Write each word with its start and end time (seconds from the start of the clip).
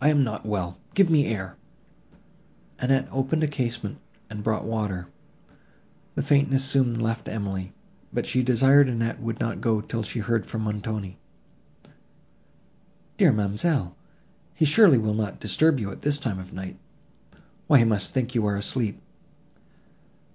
"I 0.00 0.08
am 0.08 0.24
not 0.24 0.46
well; 0.46 0.78
give 0.94 1.10
me 1.10 1.26
air." 1.26 1.58
Annette 2.78 3.08
opened 3.10 3.42
a 3.42 3.46
casement, 3.46 3.98
and 4.30 4.42
brought 4.42 4.64
water. 4.64 5.08
The 6.14 6.22
faintness 6.22 6.64
soon 6.64 6.98
left 6.98 7.28
Emily, 7.28 7.74
but 8.10 8.24
she 8.24 8.42
desired 8.42 8.88
Annette 8.88 9.20
would 9.20 9.38
not 9.38 9.60
go 9.60 9.82
till 9.82 10.02
she 10.02 10.20
heard 10.20 10.46
from 10.46 10.62
Montoni. 10.62 11.18
"Dear 13.18 13.32
ma'amselle! 13.34 13.94
he 14.54 14.64
surely 14.64 14.96
will 14.96 15.12
not 15.12 15.40
disturb 15.40 15.78
you 15.78 15.92
at 15.92 16.00
this 16.00 16.16
time 16.16 16.38
of 16.38 16.54
night; 16.54 16.78
why 17.66 17.80
he 17.80 17.84
must 17.84 18.14
think 18.14 18.34
you 18.34 18.46
are 18.46 18.56
asleep." 18.56 18.98